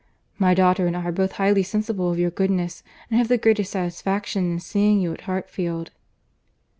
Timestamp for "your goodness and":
2.17-3.19